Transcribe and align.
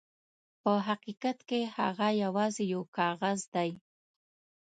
په 0.63 0.73
حقیقت 0.87 1.37
کې 1.49 1.59
هغه 1.77 2.07
یواځې 2.23 2.63
یو 2.73 2.83
کاغذ 2.97 3.39
دی. 3.55 3.69